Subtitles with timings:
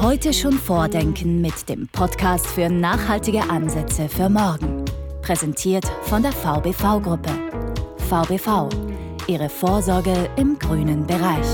[0.00, 4.84] Heute schon vordenken mit dem Podcast für nachhaltige Ansätze für morgen.
[5.22, 7.30] Präsentiert von der VBV-Gruppe.
[8.08, 8.68] VBV,
[9.26, 11.46] Ihre Vorsorge im grünen Bereich.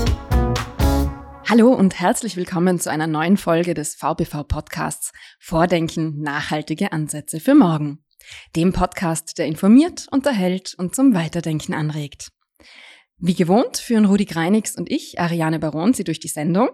[1.49, 8.05] Hallo und herzlich willkommen zu einer neuen Folge des VBV-Podcasts Vordenken nachhaltige Ansätze für morgen.
[8.55, 12.29] Dem Podcast, der informiert, unterhält und zum Weiterdenken anregt.
[13.17, 16.69] Wie gewohnt führen Rudi Greinigs und ich, Ariane Baron, Sie durch die Sendung.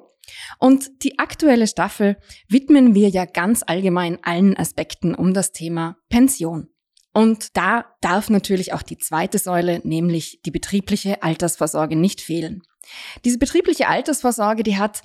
[0.60, 2.18] Und die aktuelle Staffel
[2.48, 6.68] widmen wir ja ganz allgemein allen Aspekten um das Thema Pension.
[7.14, 12.62] Und da darf natürlich auch die zweite Säule, nämlich die betriebliche Altersvorsorge, nicht fehlen.
[13.26, 15.02] Diese betriebliche Altersvorsorge, die hat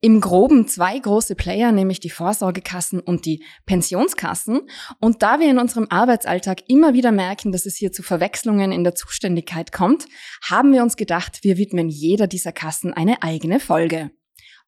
[0.00, 4.60] im Groben zwei große Player, nämlich die Vorsorgekassen und die Pensionskassen.
[5.00, 8.84] Und da wir in unserem Arbeitsalltag immer wieder merken, dass es hier zu Verwechslungen in
[8.84, 10.06] der Zuständigkeit kommt,
[10.48, 14.12] haben wir uns gedacht, wir widmen jeder dieser Kassen eine eigene Folge.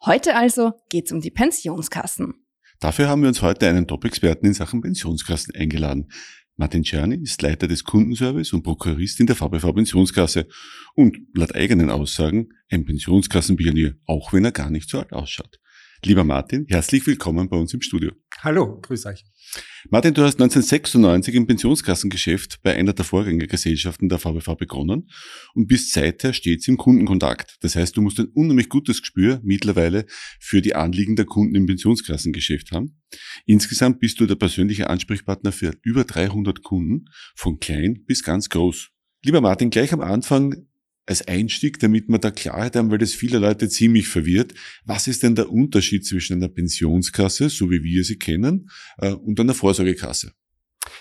[0.07, 2.47] Heute also geht's um die Pensionskassen.
[2.79, 6.11] Dafür haben wir uns heute einen Top-Experten in Sachen Pensionskassen eingeladen.
[6.57, 10.47] Martin Czerny ist Leiter des Kundenservice und Prokurist in der VBV Pensionskasse
[10.95, 15.61] und laut eigenen Aussagen ein Pensionskassenpionier, auch wenn er gar nicht so alt ausschaut.
[16.03, 18.13] Lieber Martin, herzlich willkommen bei uns im Studio.
[18.39, 19.23] Hallo, grüß euch.
[19.91, 25.11] Martin, du hast 1996 im Pensionskassengeschäft bei einer der Vorgängergesellschaften der VBV begonnen
[25.53, 27.59] und bist seither stets im Kundenkontakt.
[27.61, 30.07] Das heißt, du musst ein unheimlich gutes Gespür mittlerweile
[30.39, 32.99] für die Anliegen der Kunden im Pensionskassengeschäft haben.
[33.45, 38.89] Insgesamt bist du der persönliche Ansprechpartner für über 300 Kunden, von klein bis ganz groß.
[39.23, 40.67] Lieber Martin, gleich am Anfang
[41.07, 44.55] als Einstieg, damit wir da Klarheit haben, weil das viele Leute ziemlich verwirrt.
[44.85, 49.41] Was ist denn der Unterschied zwischen einer Pensionskasse, so wie wir sie kennen, äh, und
[49.41, 50.33] einer Vorsorgekasse?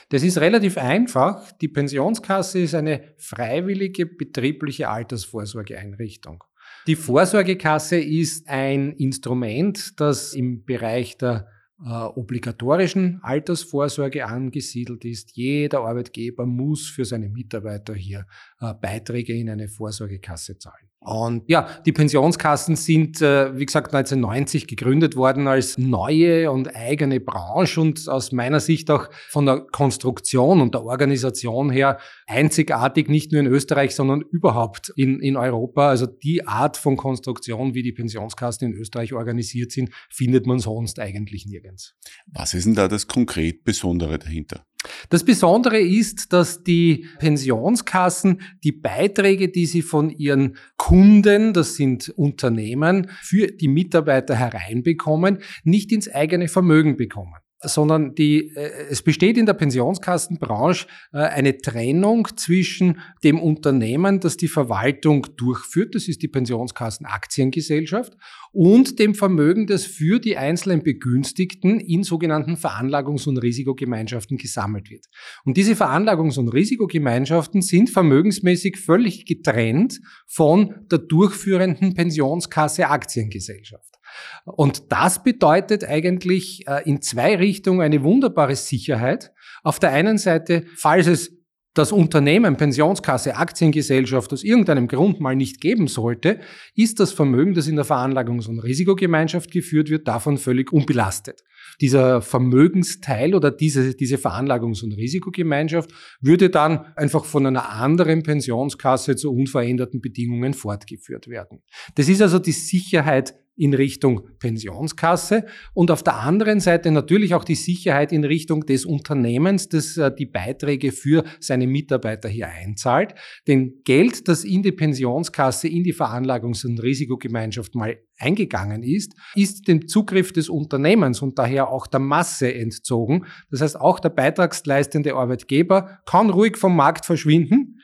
[0.09, 1.51] Das ist relativ einfach.
[1.53, 6.43] Die Pensionskasse ist eine freiwillige betriebliche Altersvorsorgeeinrichtung.
[6.87, 11.47] Die Vorsorgekasse ist ein Instrument, das im Bereich der
[11.85, 15.35] äh, obligatorischen Altersvorsorge angesiedelt ist.
[15.35, 18.25] Jeder Arbeitgeber muss für seine Mitarbeiter hier
[18.59, 20.88] äh, Beiträge in eine Vorsorgekasse zahlen.
[21.01, 27.21] Und ja, die Pensionskassen sind, äh, wie gesagt, 1990 gegründet worden als neue und eigene
[27.21, 33.31] Branche und aus meiner Sicht auch von der Konstruktion und der Organisation her einzigartig, nicht
[33.31, 35.87] nur in Österreich, sondern überhaupt in, in Europa.
[35.87, 40.99] Also die Art von Konstruktion, wie die Pensionskassen in Österreich organisiert sind, findet man sonst
[40.99, 41.95] eigentlich nirgends.
[42.27, 44.65] Was ist denn da das konkret Besondere dahinter?
[45.09, 52.09] Das Besondere ist, dass die Pensionskassen die Beiträge, die sie von ihren Kunden, das sind
[52.09, 59.37] Unternehmen, für die Mitarbeiter hereinbekommen, nicht ins eigene Vermögen bekommen sondern die, äh, es besteht
[59.37, 66.21] in der Pensionskassenbranche äh, eine Trennung zwischen dem Unternehmen, das die Verwaltung durchführt, das ist
[66.21, 68.13] die Pensionskassenaktiengesellschaft,
[68.51, 75.05] und dem Vermögen, das für die einzelnen Begünstigten in sogenannten Veranlagungs- und Risikogemeinschaften gesammelt wird.
[75.43, 83.98] Und diese Veranlagungs- und Risikogemeinschaften sind vermögensmäßig völlig getrennt von der durchführenden Pensionskasse Aktiengesellschaft.
[84.45, 89.31] Und das bedeutet eigentlich äh, in zwei Richtungen eine wunderbare Sicherheit.
[89.63, 91.39] Auf der einen Seite, falls es
[91.75, 96.39] das Unternehmen, Pensionskasse, Aktiengesellschaft aus irgendeinem Grund mal nicht geben sollte,
[96.75, 101.43] ist das Vermögen, das in der Veranlagungs- und Risikogemeinschaft geführt wird, davon völlig unbelastet.
[101.79, 109.15] Dieser Vermögensteil oder diese, diese Veranlagungs- und Risikogemeinschaft würde dann einfach von einer anderen Pensionskasse
[109.15, 111.61] zu unveränderten Bedingungen fortgeführt werden.
[111.95, 117.43] Das ist also die Sicherheit in Richtung Pensionskasse und auf der anderen Seite natürlich auch
[117.43, 123.15] die Sicherheit in Richtung des Unternehmens, das äh, die Beiträge für seine Mitarbeiter hier einzahlt.
[123.47, 129.67] Denn Geld, das in die Pensionskasse, in die Veranlagungs- und Risikogemeinschaft mal eingegangen ist, ist
[129.67, 133.25] dem Zugriff des Unternehmens und daher auch der Masse entzogen.
[133.51, 137.79] Das heißt, auch der beitragsleistende Arbeitgeber kann ruhig vom Markt verschwinden.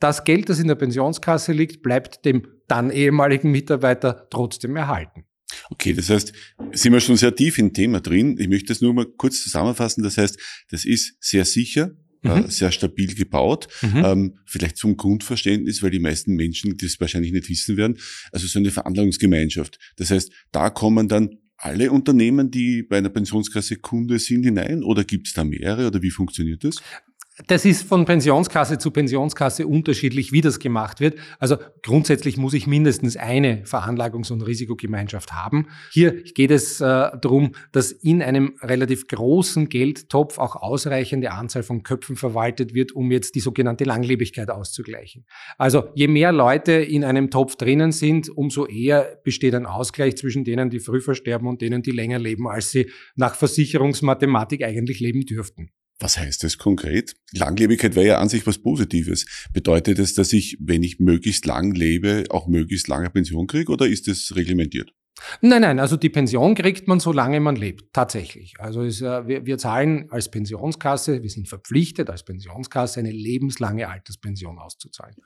[0.00, 5.24] Das Geld, das in der Pensionskasse liegt, bleibt dem dann ehemaligen Mitarbeiter trotzdem erhalten.
[5.70, 6.32] Okay, das heißt,
[6.72, 8.36] sind wir schon sehr tief im Thema drin.
[8.38, 10.02] Ich möchte das nur mal kurz zusammenfassen.
[10.02, 10.38] Das heißt,
[10.70, 11.90] das ist sehr sicher,
[12.22, 12.48] äh, mhm.
[12.48, 13.68] sehr stabil gebaut.
[13.82, 14.04] Mhm.
[14.04, 17.98] Ähm, vielleicht zum Grundverständnis, weil die meisten Menschen das wahrscheinlich nicht wissen werden.
[18.32, 19.78] Also so eine Veranlagungsgemeinschaft.
[19.96, 25.04] Das heißt, da kommen dann alle Unternehmen, die bei einer Pensionskasse Kunde sind, hinein oder
[25.04, 26.76] gibt es da mehrere oder wie funktioniert das?
[27.46, 31.18] Das ist von Pensionskasse zu Pensionskasse unterschiedlich, wie das gemacht wird.
[31.38, 35.68] Also grundsätzlich muss ich mindestens eine Veranlagungs- und Risikogemeinschaft haben.
[35.90, 41.82] Hier geht es äh, darum, dass in einem relativ großen Geldtopf auch ausreichende Anzahl von
[41.82, 45.24] Köpfen verwaltet wird, um jetzt die sogenannte Langlebigkeit auszugleichen.
[45.56, 50.44] Also je mehr Leute in einem Topf drinnen sind, umso eher besteht ein Ausgleich zwischen
[50.44, 55.24] denen, die früh versterben und denen, die länger leben, als sie nach Versicherungsmathematik eigentlich leben
[55.26, 55.70] dürften.
[56.00, 57.14] Was heißt das konkret?
[57.32, 59.26] Langlebigkeit wäre ja an sich was Positives.
[59.52, 63.86] Bedeutet es, dass ich, wenn ich möglichst lang lebe, auch möglichst lange Pension kriege oder
[63.86, 64.92] ist das reglementiert?
[65.42, 68.54] Nein, nein, also die Pension kriegt man, solange man lebt, tatsächlich.
[68.58, 73.88] Also es, äh, wir, wir zahlen als Pensionskasse, wir sind verpflichtet, als Pensionskasse eine lebenslange
[73.88, 75.16] Alterspension auszuzahlen.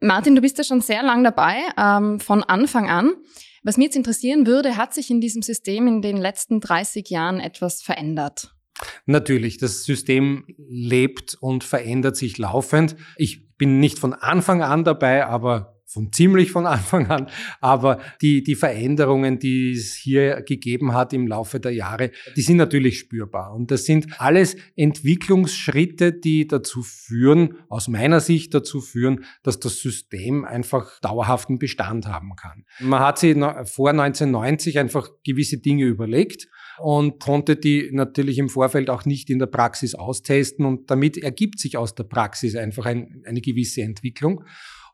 [0.00, 3.12] Martin, du bist ja schon sehr lang dabei, ähm, von Anfang an.
[3.62, 7.38] Was mir jetzt interessieren würde, hat sich in diesem System in den letzten 30 Jahren
[7.38, 8.51] etwas verändert?
[9.06, 12.96] Natürlich, das System lebt und verändert sich laufend.
[13.16, 17.28] Ich bin nicht von Anfang an dabei, aber von ziemlich von Anfang an.
[17.60, 22.56] Aber die, die Veränderungen, die es hier gegeben hat im Laufe der Jahre, die sind
[22.56, 23.54] natürlich spürbar.
[23.54, 29.80] Und das sind alles Entwicklungsschritte, die dazu führen, aus meiner Sicht dazu führen, dass das
[29.80, 32.64] System einfach dauerhaften Bestand haben kann.
[32.80, 36.48] Man hat sich vor 1990 einfach gewisse Dinge überlegt
[36.78, 41.58] und konnte die natürlich im Vorfeld auch nicht in der Praxis austesten und damit ergibt
[41.58, 44.44] sich aus der Praxis einfach ein, eine gewisse Entwicklung.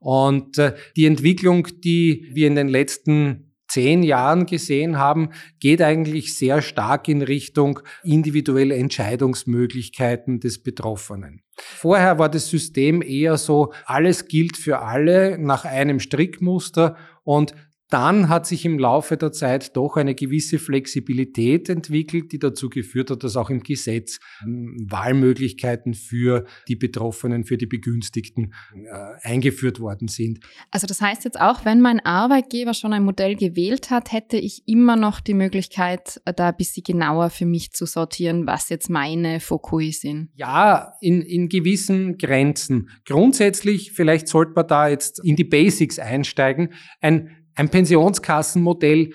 [0.00, 5.30] Und äh, die Entwicklung, die wir in den letzten zehn Jahren gesehen haben,
[5.60, 11.42] geht eigentlich sehr stark in Richtung individuelle Entscheidungsmöglichkeiten des Betroffenen.
[11.56, 17.54] Vorher war das System eher so, alles gilt für alle nach einem Strickmuster und
[17.90, 23.10] dann hat sich im Laufe der Zeit doch eine gewisse Flexibilität entwickelt, die dazu geführt
[23.10, 29.80] hat, dass auch im Gesetz ähm, Wahlmöglichkeiten für die Betroffenen, für die Begünstigten äh, eingeführt
[29.80, 30.40] worden sind.
[30.70, 34.62] Also das heißt jetzt auch, wenn mein Arbeitgeber schon ein Modell gewählt hat, hätte ich
[34.66, 38.90] immer noch die Möglichkeit, äh, da ein bisschen genauer für mich zu sortieren, was jetzt
[38.90, 40.28] meine Fokui sind.
[40.34, 42.90] Ja, in, in gewissen Grenzen.
[43.06, 46.74] Grundsätzlich, vielleicht sollte man da jetzt in die Basics einsteigen.
[47.00, 49.12] Ein ein Pensionskassenmodell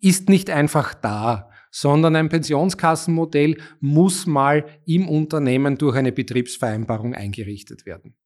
[0.00, 7.84] ist nicht einfach da, sondern ein Pensionskassenmodell muss mal im Unternehmen durch eine Betriebsvereinbarung eingerichtet
[7.84, 8.16] werden.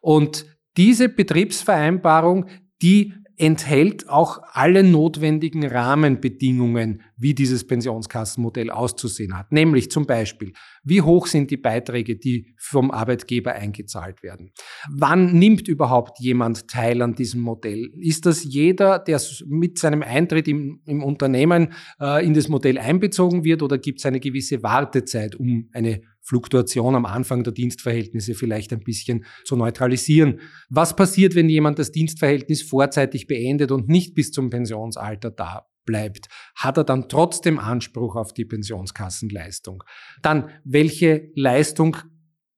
[0.00, 0.46] Und
[0.78, 2.46] diese Betriebsvereinbarung,
[2.80, 9.50] die enthält auch alle notwendigen Rahmenbedingungen, wie dieses Pensionskassenmodell auszusehen hat.
[9.50, 10.52] Nämlich zum Beispiel,
[10.84, 14.50] wie hoch sind die Beiträge, die vom Arbeitgeber eingezahlt werden?
[14.90, 17.90] Wann nimmt überhaupt jemand teil an diesem Modell?
[17.98, 23.42] Ist das jeder, der mit seinem Eintritt im, im Unternehmen äh, in das Modell einbezogen
[23.42, 28.72] wird oder gibt es eine gewisse Wartezeit, um eine Fluktuation am Anfang der Dienstverhältnisse vielleicht
[28.72, 30.38] ein bisschen zu neutralisieren.
[30.68, 36.28] Was passiert, wenn jemand das Dienstverhältnis vorzeitig beendet und nicht bis zum Pensionsalter da bleibt?
[36.54, 39.82] Hat er dann trotzdem Anspruch auf die Pensionskassenleistung?
[40.22, 41.96] Dann, welche Leistung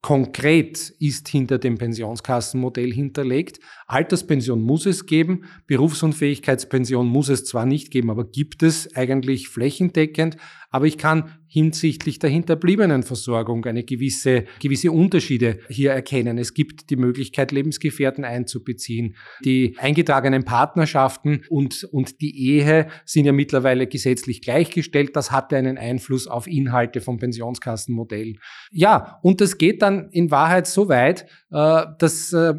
[0.02, 3.60] konkret ist hinter dem Pensionskassenmodell hinterlegt.
[3.86, 10.36] Alterspension muss es geben, Berufsunfähigkeitspension muss es zwar nicht geben, aber gibt es eigentlich flächendeckend.
[10.70, 16.38] Aber ich kann hinsichtlich der hinterbliebenen Versorgung eine gewisse, gewisse Unterschiede hier erkennen.
[16.38, 19.16] Es gibt die Möglichkeit, Lebensgefährten einzubeziehen.
[19.44, 25.14] Die eingetragenen Partnerschaften und, und die Ehe sind ja mittlerweile gesetzlich gleichgestellt.
[25.14, 28.36] Das hatte einen Einfluss auf Inhalte vom Pensionskassenmodell.
[28.70, 32.54] Ja, und das geht dann in Wahrheit so weit, äh, dass äh,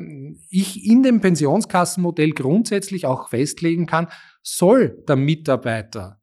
[0.51, 4.07] ich in dem Pensionskassenmodell grundsätzlich auch festlegen kann,
[4.43, 6.19] soll der Mitarbeiter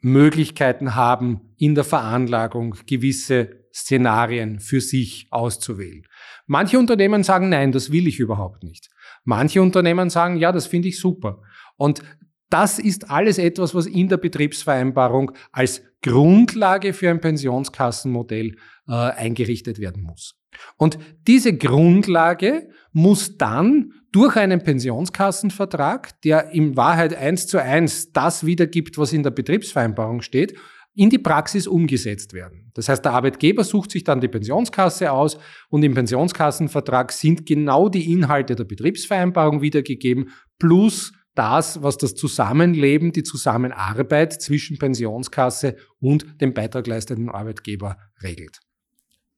[0.00, 6.06] Möglichkeiten haben, in der Veranlagung gewisse Szenarien für sich auszuwählen.
[6.46, 8.90] Manche Unternehmen sagen, nein, das will ich überhaupt nicht.
[9.24, 11.42] Manche Unternehmen sagen, ja, das finde ich super.
[11.76, 12.02] Und
[12.48, 18.56] das ist alles etwas, was in der Betriebsvereinbarung als Grundlage für ein Pensionskassenmodell
[18.88, 20.39] äh, eingerichtet werden muss.
[20.76, 28.44] Und diese Grundlage muss dann durch einen Pensionskassenvertrag, der in Wahrheit eins zu eins das
[28.44, 30.56] wiedergibt, was in der Betriebsvereinbarung steht,
[30.94, 32.72] in die Praxis umgesetzt werden.
[32.74, 35.38] Das heißt, der Arbeitgeber sucht sich dann die Pensionskasse aus
[35.68, 43.12] und im Pensionskassenvertrag sind genau die Inhalte der Betriebsvereinbarung wiedergegeben, plus das, was das Zusammenleben,
[43.12, 48.58] die Zusammenarbeit zwischen Pensionskasse und dem beitragleistenden Arbeitgeber regelt.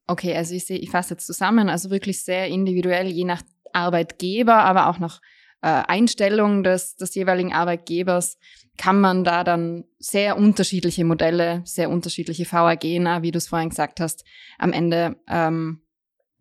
[0.07, 3.43] Okay, also ich sehe, ich fasse jetzt zusammen, also wirklich sehr individuell, je nach
[3.73, 5.21] Arbeitgeber, aber auch nach
[5.63, 8.37] äh, Einstellung des, des jeweiligen Arbeitgebers
[8.77, 14.01] kann man da dann sehr unterschiedliche Modelle, sehr unterschiedliche VAG, wie du es vorhin gesagt
[14.01, 14.25] hast,
[14.59, 15.83] am Ende ähm,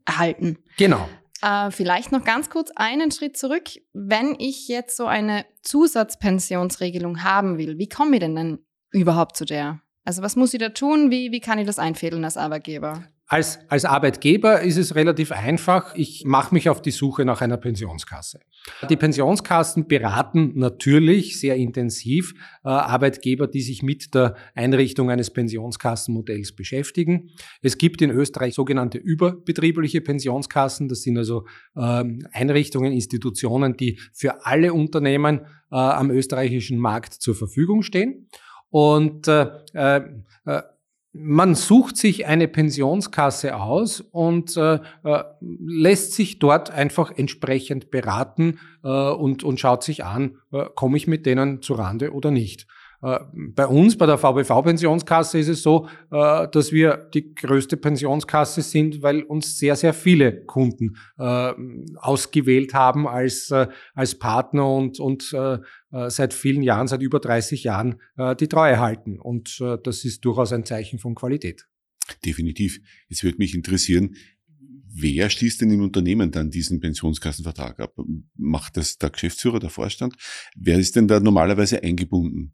[0.06, 0.58] erhalten.
[0.77, 1.08] Genau.
[1.41, 3.70] Äh, vielleicht noch ganz kurz einen Schritt zurück.
[3.94, 8.60] Wenn ich jetzt so eine Zusatzpensionsregelung haben will, wie komme ich denn dann
[8.91, 9.82] überhaupt zu der?
[10.03, 11.12] Also was muss ich da tun?
[11.12, 13.03] Wie, wie kann ich das einfädeln als Arbeitgeber?
[13.31, 15.95] Als, als Arbeitgeber ist es relativ einfach.
[15.95, 18.41] Ich mache mich auf die Suche nach einer Pensionskasse.
[18.89, 22.33] Die Pensionskassen beraten natürlich sehr intensiv
[22.65, 27.29] äh, Arbeitgeber, die sich mit der Einrichtung eines Pensionskassenmodells beschäftigen.
[27.61, 30.89] Es gibt in Österreich sogenannte überbetriebliche Pensionskassen.
[30.89, 31.45] Das sind also
[31.77, 38.27] ähm, Einrichtungen, Institutionen, die für alle Unternehmen äh, am österreichischen Markt zur Verfügung stehen.
[38.71, 40.01] Und äh, äh,
[40.43, 40.63] äh
[41.13, 48.60] man sucht sich eine Pensionskasse aus und äh, äh, lässt sich dort einfach entsprechend beraten
[48.84, 52.65] äh, und, und schaut sich an, äh, komme ich mit denen zu Rande oder nicht.
[53.01, 58.62] Äh, bei uns, bei der VBV-Pensionskasse, ist es so, äh, dass wir die größte Pensionskasse
[58.62, 61.53] sind, weil uns sehr, sehr viele Kunden äh,
[61.98, 63.51] ausgewählt haben als,
[63.93, 65.36] als Partner und, und
[66.08, 67.96] seit vielen Jahren, seit über 30 Jahren
[68.39, 69.20] die Treue halten.
[69.20, 71.67] Und das ist durchaus ein Zeichen von Qualität.
[72.25, 72.79] Definitiv.
[73.10, 74.15] Jetzt würde mich interessieren,
[74.93, 77.96] Wer schließt denn im Unternehmen dann diesen Pensionskassenvertrag ab?
[78.36, 80.15] Macht das der Geschäftsführer, der Vorstand?
[80.53, 82.53] Wer ist denn da normalerweise eingebunden?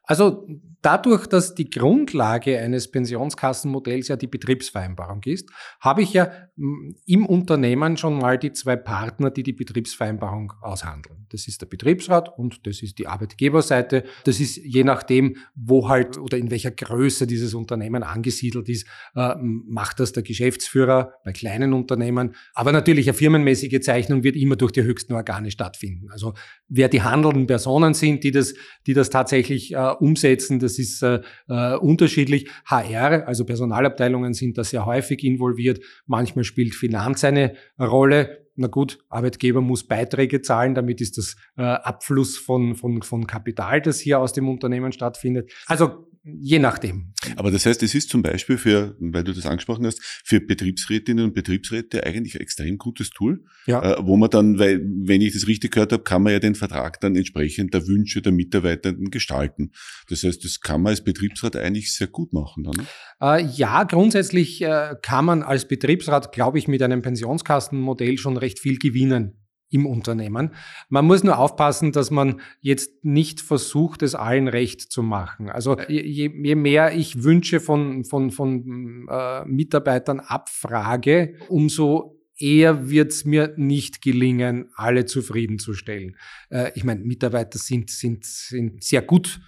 [0.11, 0.45] Also
[0.81, 5.49] dadurch, dass die Grundlage eines Pensionskassenmodells ja die Betriebsvereinbarung ist,
[5.79, 11.27] habe ich ja hm, im Unternehmen schon mal die zwei Partner, die die Betriebsvereinbarung aushandeln.
[11.29, 14.03] Das ist der Betriebsrat und das ist die Arbeitgeberseite.
[14.25, 19.35] Das ist je nachdem, wo halt oder in welcher Größe dieses Unternehmen angesiedelt ist, äh,
[19.39, 22.35] macht das der Geschäftsführer bei kleinen Unternehmen.
[22.53, 26.09] Aber natürlich eine firmenmäßige Zeichnung wird immer durch die höchsten Organe stattfinden.
[26.11, 26.33] Also
[26.67, 28.53] wer die handelnden Personen sind, die das,
[28.87, 32.49] die das tatsächlich äh, umsetzen, das ist äh, äh unterschiedlich.
[32.65, 35.83] HR, also Personalabteilungen sind da sehr häufig involviert.
[36.05, 38.47] Manchmal spielt Finanz eine Rolle.
[38.55, 43.81] Na gut, Arbeitgeber muss Beiträge zahlen, damit ist das äh, Abfluss von, von, von Kapital,
[43.81, 45.51] das hier aus dem Unternehmen stattfindet.
[45.67, 47.13] Also je nachdem.
[47.35, 51.25] Aber das heißt, es ist zum Beispiel für, weil du das angesprochen hast, für Betriebsrätinnen
[51.25, 53.81] und Betriebsräte eigentlich ein extrem gutes Tool, ja.
[53.81, 56.55] äh, wo man dann, weil, wenn ich das richtig gehört habe, kann man ja den
[56.55, 59.71] Vertrag dann entsprechend der Wünsche der Mitarbeitenden gestalten.
[60.09, 62.63] Das heißt, das kann man als Betriebsrat eigentlich sehr gut machen.
[62.63, 62.85] Dann, ne?
[63.21, 68.59] äh, ja, grundsätzlich äh, kann man als Betriebsrat, glaube ich, mit einem Pensionskastenmodell schon recht
[68.59, 69.40] viel gewinnen
[69.71, 70.53] im Unternehmen.
[70.89, 75.49] Man muss nur aufpassen, dass man jetzt nicht versucht, es allen recht zu machen.
[75.49, 83.11] Also je, je mehr ich Wünsche von, von, von äh, Mitarbeitern abfrage, umso eher wird
[83.11, 86.17] es mir nicht gelingen, alle zufriedenzustellen.
[86.49, 89.39] Äh, ich meine, Mitarbeiter sind, sind, sind sehr gut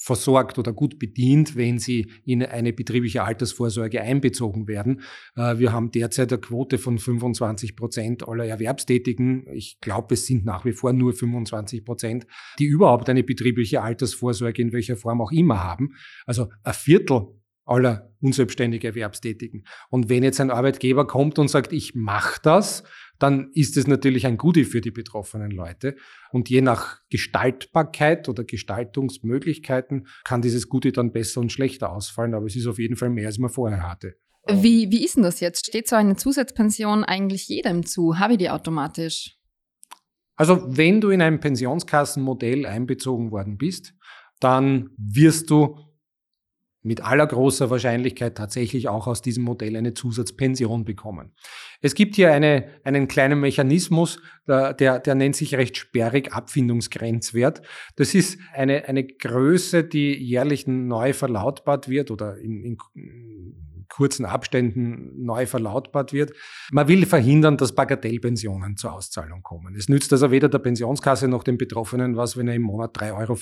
[0.00, 5.02] versorgt oder gut bedient, wenn sie in eine betriebliche Altersvorsorge einbezogen werden.
[5.34, 9.46] Äh, wir haben derzeit eine Quote von 25 Prozent aller Erwerbstätigen.
[9.52, 12.26] Ich glaube, es sind nach wie vor nur 25 Prozent,
[12.60, 15.94] die überhaupt eine betriebliche Altersvorsorge in welcher Form auch immer haben.
[16.26, 17.26] Also ein Viertel
[17.64, 19.64] aller unselbstständig Erwerbstätigen.
[19.90, 22.82] Und wenn jetzt ein Arbeitgeber kommt und sagt, ich mache das,
[23.18, 25.96] dann ist es natürlich ein Goodie für die betroffenen Leute.
[26.30, 32.46] Und je nach Gestaltbarkeit oder Gestaltungsmöglichkeiten kann dieses Goodie dann besser und schlechter ausfallen, aber
[32.46, 34.14] es ist auf jeden Fall mehr, als man vorher hatte.
[34.50, 35.66] Wie, wie ist denn das jetzt?
[35.66, 38.18] Steht so eine Zusatzpension eigentlich jedem zu?
[38.18, 39.36] Habe ich die automatisch?
[40.36, 43.94] Also wenn du in ein Pensionskassenmodell einbezogen worden bist,
[44.40, 45.76] dann wirst du
[46.82, 51.32] mit aller großer Wahrscheinlichkeit tatsächlich auch aus diesem Modell eine Zusatzpension bekommen.
[51.80, 57.62] Es gibt hier eine, einen kleinen Mechanismus, der, der, nennt sich recht sperrig Abfindungsgrenzwert.
[57.96, 62.78] Das ist eine, eine Größe, die jährlich neu verlautbart wird oder in, in
[63.88, 66.32] kurzen Abständen neu verlautbart wird.
[66.70, 69.74] Man will verhindern, dass Bagatellpensionen zur Auszahlung kommen.
[69.74, 73.14] Es nützt also weder der Pensionskasse noch dem Betroffenen was, wenn er im Monat 3,25
[73.14, 73.36] Euro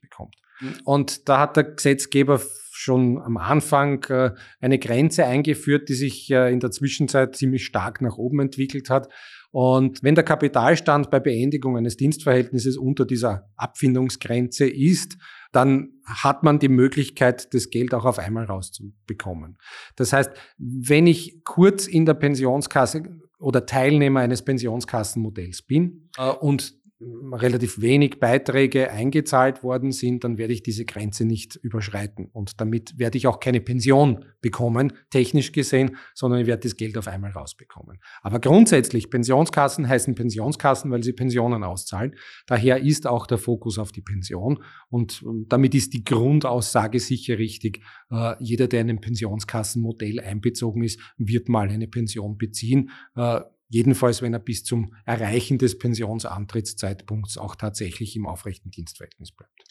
[0.00, 0.36] bekommt.
[0.60, 0.74] Mhm.
[0.84, 2.40] Und da hat der Gesetzgeber
[2.72, 8.00] schon am Anfang äh, eine Grenze eingeführt, die sich äh, in der Zwischenzeit ziemlich stark
[8.00, 9.08] nach oben entwickelt hat.
[9.50, 15.18] Und wenn der Kapitalstand bei Beendigung eines Dienstverhältnisses unter dieser Abfindungsgrenze ist,
[15.52, 19.58] dann hat man die Möglichkeit, das Geld auch auf einmal rauszubekommen.
[19.96, 23.02] Das heißt, wenn ich kurz in der Pensionskasse
[23.38, 30.52] oder Teilnehmer eines Pensionskassenmodells bin äh, und relativ wenig Beiträge eingezahlt worden sind, dann werde
[30.52, 32.26] ich diese Grenze nicht überschreiten.
[32.26, 36.98] Und damit werde ich auch keine Pension bekommen, technisch gesehen, sondern ich werde das Geld
[36.98, 37.98] auf einmal rausbekommen.
[38.20, 42.16] Aber grundsätzlich, Pensionskassen heißen Pensionskassen, weil sie Pensionen auszahlen.
[42.46, 44.62] Daher ist auch der Fokus auf die Pension.
[44.90, 47.82] Und damit ist die Grundaussage sicher richtig.
[48.10, 54.20] Äh, jeder, der in ein Pensionskassenmodell einbezogen ist, wird mal eine Pension beziehen äh, Jedenfalls,
[54.20, 59.62] wenn er bis zum Erreichen des Pensionsantrittszeitpunkts auch tatsächlich im aufrechten Dienstverhältnis bleibt.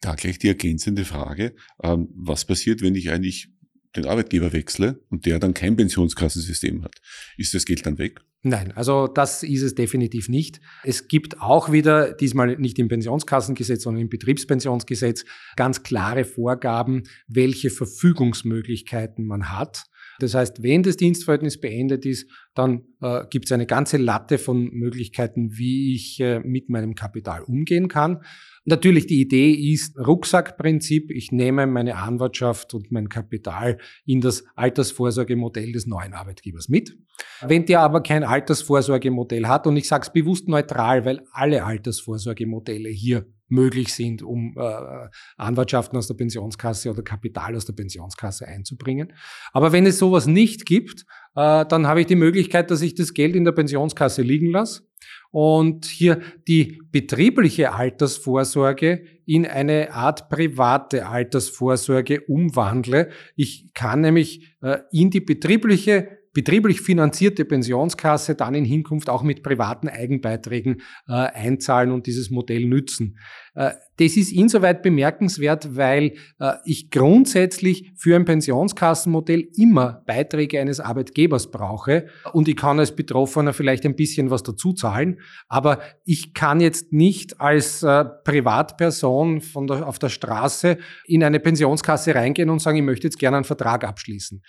[0.00, 1.54] Da gleich die ergänzende Frage.
[1.82, 3.48] Ähm, was passiert, wenn ich eigentlich
[3.94, 6.96] den Arbeitgeber wechsle und der dann kein Pensionskassensystem hat?
[7.36, 8.20] Ist das Geld dann weg?
[8.42, 10.60] Nein, also das ist es definitiv nicht.
[10.84, 15.24] Es gibt auch wieder, diesmal nicht im Pensionskassengesetz, sondern im Betriebspensionsgesetz,
[15.56, 19.84] ganz klare Vorgaben, welche Verfügungsmöglichkeiten man hat.
[20.18, 24.70] Das heißt, wenn das Dienstverhältnis beendet ist, dann äh, gibt es eine ganze Latte von
[24.72, 28.22] Möglichkeiten, wie ich äh, mit meinem Kapital umgehen kann.
[28.68, 31.12] Natürlich, die Idee ist Rucksackprinzip.
[31.12, 36.98] Ich nehme meine Anwartschaft und mein Kapital in das Altersvorsorgemodell des neuen Arbeitgebers mit.
[37.42, 42.88] Wenn der aber kein Altersvorsorgemodell hat, und ich sage es bewusst neutral, weil alle Altersvorsorgemodelle
[42.88, 49.12] hier möglich sind, um äh, Anwartschaften aus der Pensionskasse oder Kapital aus der Pensionskasse einzubringen.
[49.52, 51.06] Aber wenn es sowas nicht gibt,
[51.36, 54.82] dann habe ich die Möglichkeit, dass ich das Geld in der Pensionskasse liegen lasse
[55.30, 63.10] und hier die betriebliche Altersvorsorge in eine Art private Altersvorsorge umwandle.
[63.34, 69.42] Ich kann nämlich äh, in die betriebliche betrieblich finanzierte Pensionskasse dann in Hinkunft auch mit
[69.42, 73.16] privaten Eigenbeiträgen äh, einzahlen und dieses Modell nützen.
[73.54, 80.78] Äh, das ist insoweit bemerkenswert, weil äh, ich grundsätzlich für ein Pensionskassenmodell immer Beiträge eines
[80.78, 86.34] Arbeitgebers brauche und ich kann als Betroffener vielleicht ein bisschen was dazu zahlen, aber ich
[86.34, 90.76] kann jetzt nicht als äh, Privatperson von der, auf der Straße
[91.06, 94.42] in eine Pensionskasse reingehen und sagen, ich möchte jetzt gerne einen Vertrag abschließen.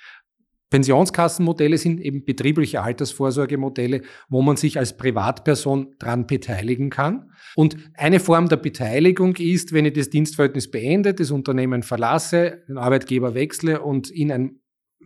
[0.69, 7.31] Pensionskassenmodelle sind eben betriebliche Altersvorsorgemodelle, wo man sich als Privatperson dran beteiligen kann.
[7.55, 12.77] Und eine Form der Beteiligung ist, wenn ich das Dienstverhältnis beende, das Unternehmen verlasse, den
[12.77, 14.59] Arbeitgeber wechsle und in ein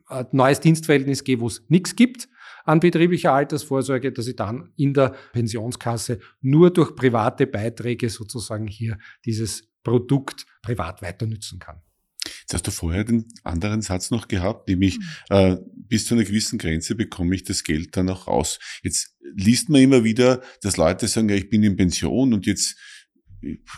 [0.10, 2.28] äh, neues Dienstverhältnis gehe, wo es nichts gibt
[2.64, 8.98] an betrieblicher Altersvorsorge, dass ich dann in der Pensionskasse nur durch private Beiträge sozusagen hier
[9.26, 11.82] dieses Produkt privat weiter nützen kann.
[12.52, 15.06] Jetzt hast du vorher den anderen Satz noch gehabt, nämlich mhm.
[15.30, 18.60] äh, bis zu einer gewissen Grenze bekomme ich das Geld dann auch raus.
[18.84, 22.76] Jetzt liest man immer wieder, dass Leute sagen, ja, ich bin in Pension und jetzt,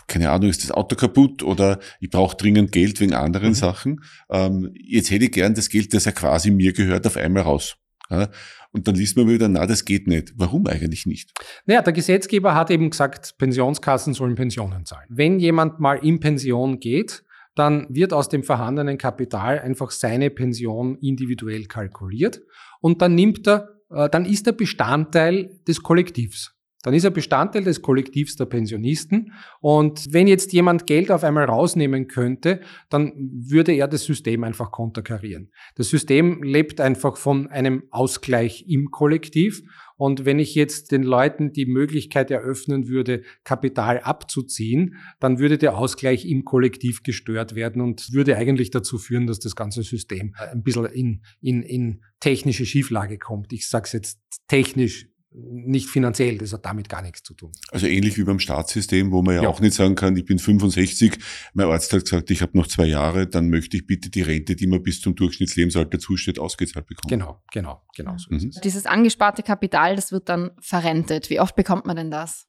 [0.08, 3.54] keine Ahnung, ist das Auto kaputt oder ich brauche dringend Geld wegen anderen mhm.
[3.54, 4.00] Sachen.
[4.28, 7.76] Ähm, jetzt hätte ich gern das Geld, das ja quasi mir gehört, auf einmal raus.
[8.10, 8.28] Ja?
[8.72, 10.32] Und dann liest man wieder, na, das geht nicht.
[10.34, 11.30] Warum eigentlich nicht?
[11.64, 15.06] Naja, der Gesetzgeber hat eben gesagt, Pensionskassen sollen Pensionen zahlen.
[15.08, 17.23] Wenn jemand mal in Pension geht,
[17.54, 22.40] dann wird aus dem vorhandenen Kapital einfach seine Pension individuell kalkuliert
[22.80, 26.54] und dann nimmt er, äh, dann ist er Bestandteil des Kollektivs.
[26.84, 29.32] Dann ist er Bestandteil des Kollektivs der Pensionisten.
[29.60, 34.70] Und wenn jetzt jemand Geld auf einmal rausnehmen könnte, dann würde er das System einfach
[34.70, 35.50] konterkarieren.
[35.76, 39.62] Das System lebt einfach von einem Ausgleich im Kollektiv.
[39.96, 45.78] Und wenn ich jetzt den Leuten die Möglichkeit eröffnen würde, Kapital abzuziehen, dann würde der
[45.78, 50.62] Ausgleich im Kollektiv gestört werden und würde eigentlich dazu führen, dass das ganze System ein
[50.62, 53.52] bisschen in, in, in technische Schieflage kommt.
[53.52, 57.50] Ich sage es jetzt technisch nicht finanziell, das hat damit gar nichts zu tun.
[57.72, 59.48] Also ähnlich wie beim Staatssystem, wo man ja, ja.
[59.48, 61.18] auch nicht sagen kann, ich bin 65,
[61.54, 64.54] mein Arzt hat gesagt, ich habe noch zwei Jahre, dann möchte ich bitte die Rente,
[64.54, 67.10] die mir bis zum Durchschnittslebenshalter zusteht, ausgezahlt bekommen.
[67.10, 68.52] Genau, genau, genau so mhm.
[68.62, 71.30] Dieses angesparte Kapital, das wird dann verrentet.
[71.30, 72.46] Wie oft bekommt man denn das?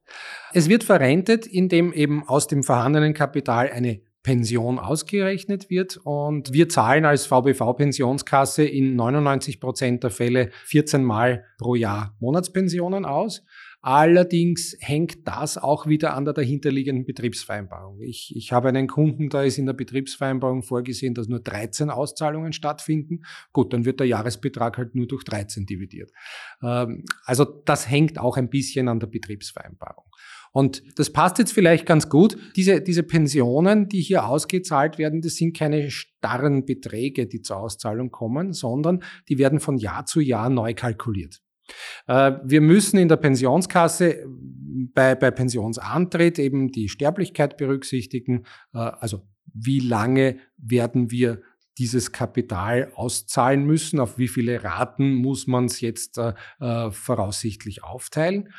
[0.54, 5.98] Es wird verrentet, indem eben aus dem vorhandenen Kapital eine Pension ausgerechnet wird.
[6.04, 13.06] Und wir zahlen als VBV-Pensionskasse in 99 Prozent der Fälle 14 Mal pro Jahr Monatspensionen
[13.06, 13.44] aus.
[13.88, 18.02] Allerdings hängt das auch wieder an der dahinterliegenden Betriebsvereinbarung.
[18.02, 22.52] Ich, ich habe einen Kunden, da ist in der Betriebsvereinbarung vorgesehen, dass nur 13 Auszahlungen
[22.52, 23.22] stattfinden.
[23.54, 26.12] Gut, dann wird der Jahresbetrag halt nur durch 13 dividiert.
[26.64, 30.06] Ähm, also das hängt auch ein bisschen an der Betriebsvereinbarung.
[30.56, 32.38] Und das passt jetzt vielleicht ganz gut.
[32.56, 38.10] Diese, diese Pensionen, die hier ausgezahlt werden, das sind keine starren Beträge, die zur Auszahlung
[38.10, 41.42] kommen, sondern die werden von Jahr zu Jahr neu kalkuliert.
[42.08, 44.26] Äh, wir müssen in der Pensionskasse äh,
[44.94, 48.46] bei, bei Pensionsantritt eben die Sterblichkeit berücksichtigen.
[48.74, 51.42] Äh, also wie lange werden wir
[51.78, 58.54] dieses Kapital auszahlen müssen, auf wie viele Raten muss man es jetzt äh, voraussichtlich aufteilen.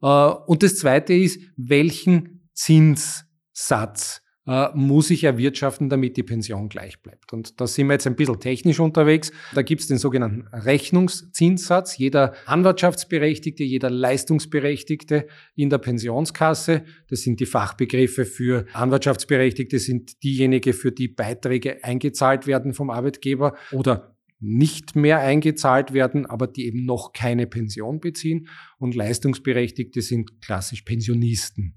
[0.00, 7.32] Und das Zweite ist, welchen Zinssatz äh, muss ich erwirtschaften, damit die Pension gleich bleibt.
[7.32, 9.30] Und da sind wir jetzt ein bisschen technisch unterwegs.
[9.54, 11.98] Da gibt es den sogenannten Rechnungszinssatz.
[11.98, 20.72] Jeder Anwartschaftsberechtigte, jeder Leistungsberechtigte in der Pensionskasse, das sind die Fachbegriffe für Anwartschaftsberechtigte, sind diejenigen,
[20.72, 24.09] für die Beiträge eingezahlt werden vom Arbeitgeber oder
[24.40, 28.48] nicht mehr eingezahlt werden, aber die eben noch keine Pension beziehen.
[28.78, 31.74] Und Leistungsberechtigte sind klassisch Pensionisten.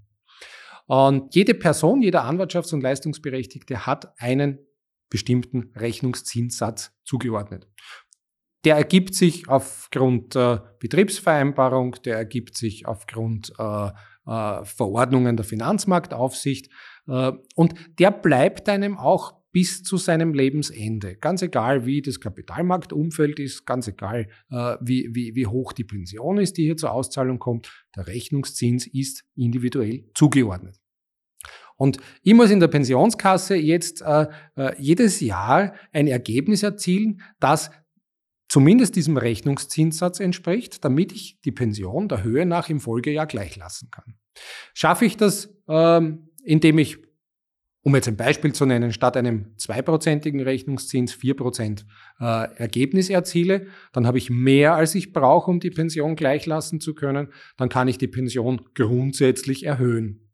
[0.85, 4.59] Und jede Person, jeder Anwartschafts- und Leistungsberechtigte hat einen
[5.09, 7.67] bestimmten Rechnungszinssatz zugeordnet.
[8.65, 13.89] Der ergibt sich aufgrund äh, Betriebsvereinbarung, der ergibt sich aufgrund äh,
[14.25, 16.71] äh, Verordnungen der Finanzmarktaufsicht
[17.07, 21.15] äh, und der bleibt einem auch bis zu seinem Lebensende.
[21.15, 26.39] Ganz egal, wie das Kapitalmarktumfeld ist, ganz egal, äh, wie, wie, wie hoch die Pension
[26.39, 30.81] ist, die hier zur Auszahlung kommt, der Rechnungszins ist individuell zugeordnet.
[31.77, 37.71] Und ich muss in der Pensionskasse jetzt äh, äh, jedes Jahr ein Ergebnis erzielen, das
[38.49, 44.15] zumindest diesem Rechnungszinssatz entspricht, damit ich die Pension der Höhe nach im Folgejahr gleichlassen kann.
[44.73, 46.99] Schaffe ich das, ähm, indem ich
[47.83, 51.83] um jetzt ein Beispiel zu nennen, statt einem zweiprozentigen Rechnungszins 4%
[52.19, 56.95] äh, Ergebnis erziele, dann habe ich mehr, als ich brauche, um die Pension gleichlassen zu
[56.95, 60.31] können, dann kann ich die Pension grundsätzlich erhöhen.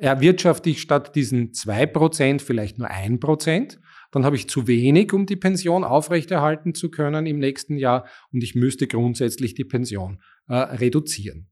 [0.00, 3.78] Erwirtschafte ich statt diesen 2% vielleicht nur 1%,
[4.10, 8.42] dann habe ich zu wenig, um die Pension aufrechterhalten zu können im nächsten Jahr und
[8.42, 11.48] ich müsste grundsätzlich die Pension äh, reduzieren.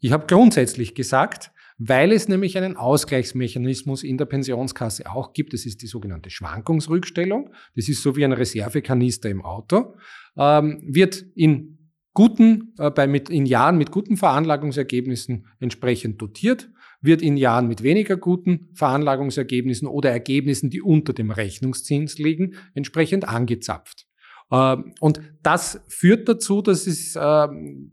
[0.00, 5.52] Ich habe grundsätzlich gesagt, weil es nämlich einen Ausgleichsmechanismus in der Pensionskasse auch gibt.
[5.52, 7.50] Das ist die sogenannte Schwankungsrückstellung.
[7.74, 9.94] Das ist so wie ein Reservekanister im Auto.
[10.36, 11.78] Ähm, wird in
[12.12, 17.82] guten, äh, bei mit, in Jahren mit guten Veranlagungsergebnissen entsprechend dotiert, wird in Jahren mit
[17.82, 24.06] weniger guten Veranlagungsergebnissen oder Ergebnissen, die unter dem Rechnungszins liegen, entsprechend angezapft.
[24.50, 27.90] Ähm, und das führt dazu, dass es ähm,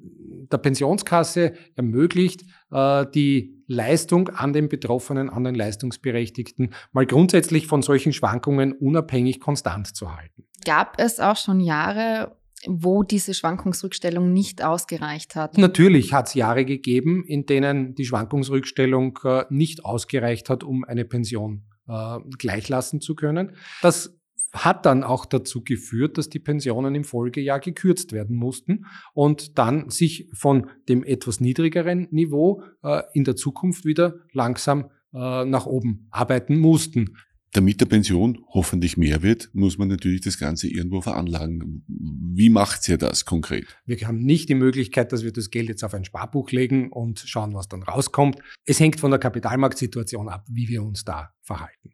[0.51, 7.81] der Pensionskasse ermöglicht, äh, die Leistung an den Betroffenen, an den Leistungsberechtigten mal grundsätzlich von
[7.81, 10.43] solchen Schwankungen unabhängig konstant zu halten.
[10.65, 12.35] Gab es auch schon Jahre,
[12.67, 15.57] wo diese Schwankungsrückstellung nicht ausgereicht hat?
[15.57, 21.05] Natürlich hat es Jahre gegeben, in denen die Schwankungsrückstellung äh, nicht ausgereicht hat, um eine
[21.05, 23.55] Pension äh, gleichlassen zu können.
[23.81, 24.20] Das
[24.53, 29.89] hat dann auch dazu geführt, dass die Pensionen im Folgejahr gekürzt werden mussten und dann
[29.89, 36.07] sich von dem etwas niedrigeren Niveau äh, in der Zukunft wieder langsam äh, nach oben
[36.11, 37.15] arbeiten mussten.
[37.53, 41.83] Damit der Pension hoffentlich mehr wird, muss man natürlich das Ganze irgendwo veranlagen.
[41.87, 43.65] Wie macht ihr das konkret?
[43.85, 47.19] Wir haben nicht die Möglichkeit, dass wir das Geld jetzt auf ein Sparbuch legen und
[47.19, 48.37] schauen, was dann rauskommt.
[48.63, 51.91] Es hängt von der Kapitalmarktsituation ab, wie wir uns da verhalten.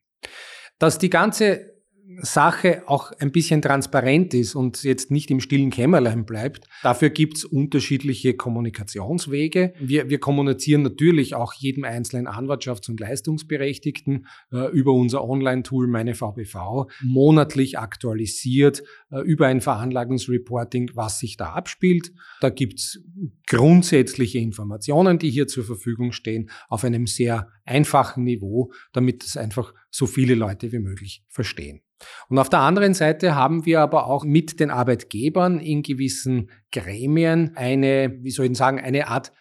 [0.78, 1.77] Dass die ganze
[2.22, 6.68] Sache auch ein bisschen transparent ist und jetzt nicht im stillen Kämmerlein bleibt.
[6.82, 9.74] Dafür gibt's unterschiedliche Kommunikationswege.
[9.80, 16.16] Wir, wir kommunizieren natürlich auch jedem einzelnen Anwartschafts- und Leistungsberechtigten äh, über unser Online-Tool Meine
[16.16, 22.14] VBV monatlich aktualisiert äh, über ein Veranlagungsreporting, was sich da abspielt.
[22.40, 23.00] Da gibt's
[23.48, 29.74] grundsätzliche Informationen, die hier zur Verfügung stehen, auf einem sehr einfachen Niveau, damit es einfach
[29.98, 31.82] so viele Leute wie möglich verstehen.
[32.30, 37.54] Und auf der anderen Seite haben wir aber auch mit den Arbeitgebern in gewissen Gremien
[37.56, 39.34] eine, wie soll ich sagen, eine Art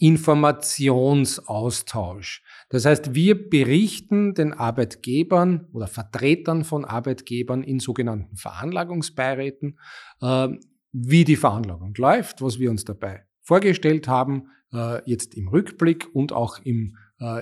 [0.00, 2.42] Informationsaustausch.
[2.68, 9.78] Das heißt, wir berichten den Arbeitgebern oder Vertretern von Arbeitgebern in sogenannten Veranlagungsbeiräten,
[10.20, 10.48] äh,
[10.92, 16.32] wie die Veranlagung läuft, was wir uns dabei vorgestellt haben, äh, jetzt im Rückblick und
[16.32, 16.96] auch im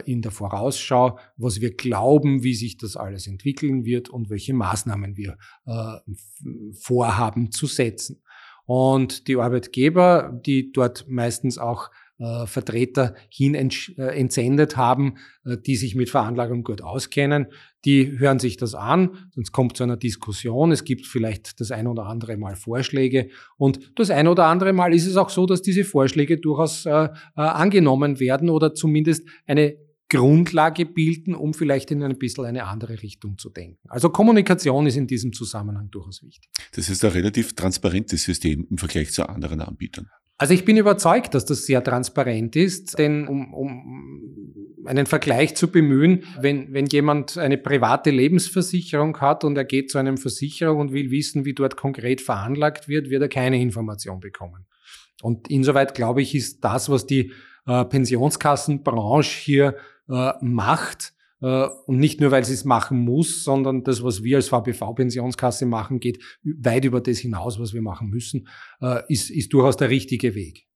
[0.06, 5.16] in der Vorausschau, was wir glauben, wie sich das alles entwickeln wird und welche Maßnahmen
[5.16, 5.36] wir
[5.66, 5.98] äh,
[6.72, 8.22] vorhaben zu setzen.
[8.64, 15.76] Und die Arbeitgeber, die dort meistens auch äh, Vertreter hin äh, entsendet haben, äh, die
[15.76, 17.46] sich mit Veranlagung gut auskennen.
[17.85, 20.72] Die hören sich das an, sonst kommt zu einer Diskussion.
[20.72, 23.29] Es gibt vielleicht das ein oder andere Mal Vorschläge.
[23.59, 26.90] Und das ein oder andere Mal ist es auch so, dass diese Vorschläge durchaus äh,
[26.90, 29.76] äh, angenommen werden oder zumindest eine
[30.09, 33.88] Grundlage bilden, um vielleicht in ein bisschen eine andere Richtung zu denken.
[33.88, 36.48] Also Kommunikation ist in diesem Zusammenhang durchaus wichtig.
[36.72, 40.09] Das ist ein relativ transparentes System im Vergleich zu anderen Anbietern.
[40.38, 44.37] Also ich bin überzeugt, dass das sehr transparent ist, denn um, um
[44.85, 49.99] einen Vergleich zu bemühen, wenn, wenn jemand eine private Lebensversicherung hat und er geht zu
[49.99, 54.66] einem Versicherer und will wissen, wie dort konkret veranlagt wird, wird er keine Information bekommen.
[55.22, 57.33] Und insoweit glaube ich, ist das, was die
[57.66, 59.77] äh, Pensionskassenbranche hier
[60.09, 64.49] äh, macht, und nicht nur, weil sie es machen muss, sondern das, was wir als
[64.49, 68.49] VBV-Pensionskasse machen, geht weit über das hinaus, was wir machen müssen,
[68.81, 70.66] äh, ist, ist durchaus der richtige Weg.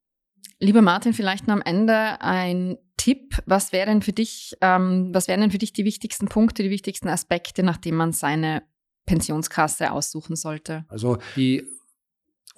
[0.59, 3.39] Lieber Martin, vielleicht noch am Ende ein Tipp.
[3.47, 6.71] Was wären denn für dich, ähm, was wären denn für dich die wichtigsten Punkte, die
[6.71, 8.63] wichtigsten Aspekte, nachdem man seine
[9.07, 10.85] Pensionskasse aussuchen sollte?
[10.89, 11.67] Also die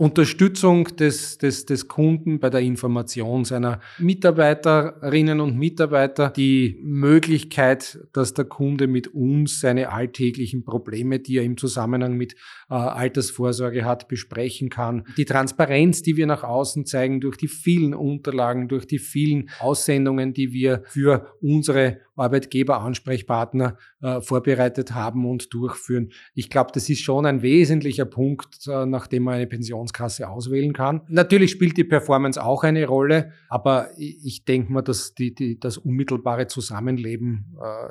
[0.02, 8.34] Unterstützung des, des, des Kunden bei der Information seiner Mitarbeiterinnen und Mitarbeiter, die Möglichkeit, dass
[8.34, 12.34] der Kunde mit uns seine alltäglichen Probleme, die er im Zusammenhang mit
[12.68, 17.94] äh, Altersvorsorge hat, besprechen kann, die Transparenz, die wir nach außen zeigen durch die vielen
[17.94, 25.52] Unterlagen, durch die vielen Aussendungen, die wir für unsere Arbeitgeber, Ansprechpartner äh, vorbereitet haben und
[25.54, 26.12] durchführen.
[26.34, 29.46] Ich glaube, das ist schon ein wesentlicher Punkt, äh, nachdem man eine
[29.92, 31.02] Pensionskasse auswählen kann.
[31.08, 35.78] Natürlich spielt die Performance auch eine Rolle, aber ich denke mal, dass die, die, das
[35.78, 37.88] unmittelbare Zusammenleben äh,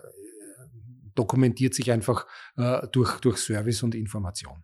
[1.16, 2.26] dokumentiert sich einfach
[2.58, 4.64] äh, durch, durch Service und Information.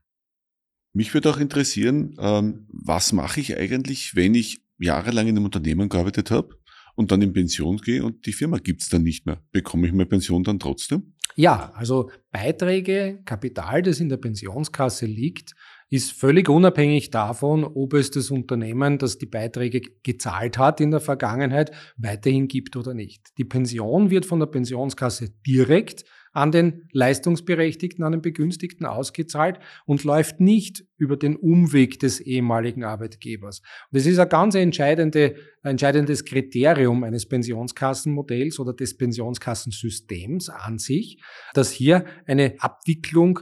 [0.93, 5.89] Mich würde auch interessieren, ähm, was mache ich eigentlich, wenn ich jahrelang in einem Unternehmen
[5.89, 6.57] gearbeitet habe
[6.95, 9.39] und dann in Pension gehe und die Firma gibt's dann nicht mehr.
[9.51, 11.13] Bekomme ich meine Pension dann trotzdem?
[11.35, 15.53] Ja, also Beiträge, Kapital, das in der Pensionskasse liegt,
[15.89, 20.99] ist völlig unabhängig davon, ob es das Unternehmen, das die Beiträge gezahlt hat in der
[20.99, 23.37] Vergangenheit, weiterhin gibt oder nicht.
[23.37, 30.03] Die Pension wird von der Pensionskasse direkt an den Leistungsberechtigten, an den Begünstigten ausgezahlt und
[30.03, 33.59] läuft nicht über den Umweg des ehemaligen Arbeitgebers.
[33.59, 41.19] Und das ist ein ganz entscheidende, entscheidendes Kriterium eines Pensionskassenmodells oder des Pensionskassensystems an sich,
[41.55, 43.39] dass hier eine Abwicklung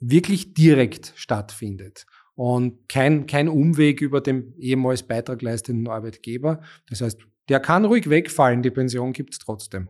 [0.00, 6.62] wirklich direkt stattfindet und kein, kein Umweg über den ehemals Beitrag leistenden Arbeitgeber.
[6.88, 9.88] Das heißt, der kann ruhig wegfallen, die Pension gibt's trotzdem.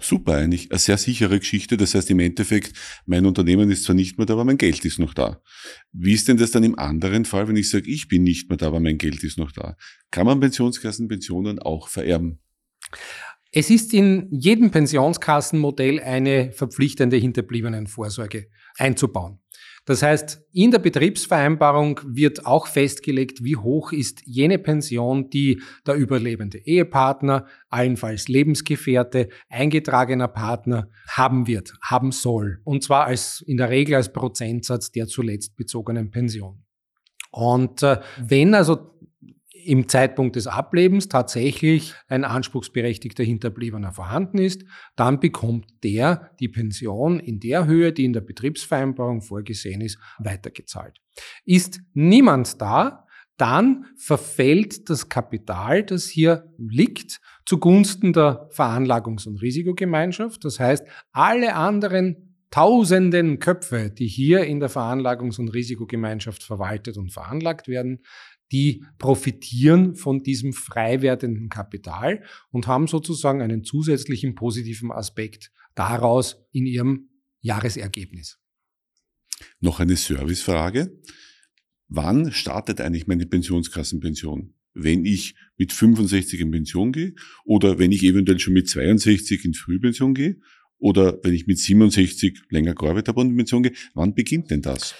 [0.00, 1.76] Super, eigentlich eine sehr sichere Geschichte.
[1.76, 2.72] Das heißt im Endeffekt,
[3.06, 5.42] mein Unternehmen ist zwar nicht mehr da, aber mein Geld ist noch da.
[5.92, 8.58] Wie ist denn das dann im anderen Fall, wenn ich sage, ich bin nicht mehr
[8.58, 9.76] da, aber mein Geld ist noch da?
[10.10, 12.38] Kann man Pensionskassen Pensionen auch vererben?
[13.50, 19.40] Es ist in jedem Pensionskassenmodell eine verpflichtende Hinterbliebenenvorsorge einzubauen.
[19.88, 25.94] Das heißt, in der Betriebsvereinbarung wird auch festgelegt, wie hoch ist jene Pension, die der
[25.94, 32.60] überlebende Ehepartner, allenfalls Lebensgefährte, eingetragener Partner haben wird, haben soll.
[32.64, 36.64] Und zwar als, in der Regel als Prozentsatz der zuletzt bezogenen Pension.
[37.30, 38.97] Und äh, wenn also
[39.68, 44.64] im Zeitpunkt des Ablebens tatsächlich ein anspruchsberechtigter Hinterbliebener vorhanden ist,
[44.96, 50.96] dann bekommt der die Pension in der Höhe, die in der Betriebsvereinbarung vorgesehen ist, weitergezahlt.
[51.44, 60.44] Ist niemand da, dann verfällt das Kapital, das hier liegt, zugunsten der Veranlagungs- und Risikogemeinschaft.
[60.44, 67.12] Das heißt, alle anderen tausenden Köpfe, die hier in der Veranlagungs- und Risikogemeinschaft verwaltet und
[67.12, 68.00] veranlagt werden,
[68.52, 76.36] die profitieren von diesem frei werdenden Kapital und haben sozusagen einen zusätzlichen positiven Aspekt daraus
[76.52, 77.08] in ihrem
[77.40, 78.38] Jahresergebnis.
[79.60, 80.98] Noch eine Servicefrage.
[81.88, 84.54] Wann startet eigentlich meine Pensionskassenpension?
[84.74, 89.54] Wenn ich mit 65 in Pension gehe oder wenn ich eventuell schon mit 62 in
[89.54, 90.38] Frühpension gehe
[90.78, 94.62] oder wenn ich mit 67 länger gearbeitet habe und in Pension gehe, wann beginnt denn
[94.62, 94.94] das?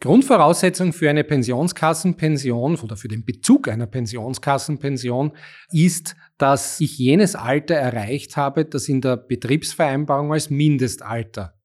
[0.00, 5.32] Grundvoraussetzung für eine Pensionskassenpension oder für den Bezug einer Pensionskassenpension
[5.72, 11.58] ist, dass ich jenes Alter erreicht habe, das in der Betriebsvereinbarung als Mindestalter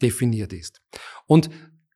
[0.00, 0.80] definiert ist.
[1.26, 1.50] Und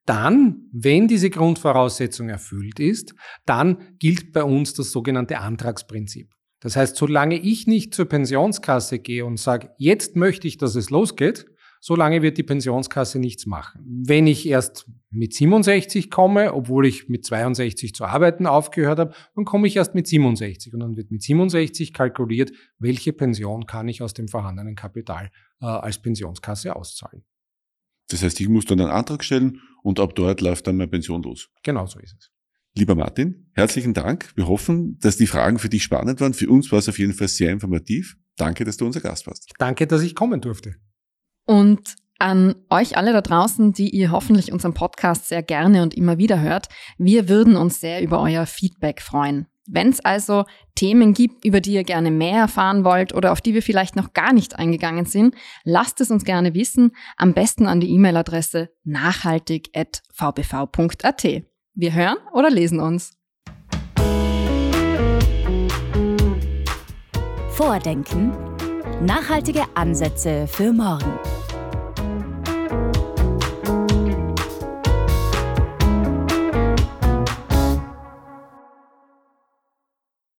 [0.05, 3.15] dann, wenn diese Grundvoraussetzung erfüllt ist,
[3.45, 6.31] dann gilt bei uns das sogenannte Antragsprinzip.
[6.61, 10.91] Das heißt, solange ich nicht zur Pensionskasse gehe und sage, jetzt möchte ich, dass es
[10.91, 11.47] losgeht,
[11.81, 13.81] solange wird die Pensionskasse nichts machen.
[13.85, 19.45] Wenn ich erst mit 67 komme, obwohl ich mit 62 zu arbeiten aufgehört habe, dann
[19.45, 24.03] komme ich erst mit 67 und dann wird mit 67 kalkuliert, welche Pension kann ich
[24.03, 27.25] aus dem vorhandenen Kapital äh, als Pensionskasse auszahlen.
[28.11, 31.23] Das heißt, ich muss dann einen Antrag stellen und ab dort läuft dann meine Pension
[31.23, 31.51] los.
[31.63, 32.31] Genau so ist es.
[32.75, 34.31] Lieber Martin, herzlichen Dank.
[34.37, 36.33] Wir hoffen, dass die Fragen für dich spannend waren.
[36.33, 38.17] Für uns war es auf jeden Fall sehr informativ.
[38.37, 39.53] Danke, dass du unser Gast warst.
[39.59, 40.77] Danke, dass ich kommen durfte.
[41.49, 46.19] Und an euch alle da draußen, die ihr hoffentlich unseren Podcast sehr gerne und immer
[46.19, 46.69] wieder hört.
[46.99, 49.47] Wir würden uns sehr über euer Feedback freuen.
[49.67, 53.55] Wenn es also Themen gibt, über die ihr gerne mehr erfahren wollt oder auf die
[53.55, 55.35] wir vielleicht noch gar nicht eingegangen sind,
[55.65, 61.25] lasst es uns gerne wissen, am besten an die E-Mail-Adresse nachhaltig.vbv.at.
[61.75, 63.13] Wir hören oder lesen uns.
[67.51, 68.58] Vordenken.
[69.01, 71.21] Nachhaltige Ansätze für morgen.